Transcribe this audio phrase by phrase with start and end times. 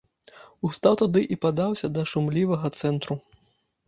[0.69, 3.19] Устаў тады і падаўся да шумлівага цэнтру.